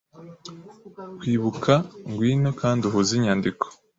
Kwibuka 1.19 1.73
ngwino 2.09 2.49
Kandi 2.61 2.81
uhuze 2.89 3.11
inyandiko 3.19 3.65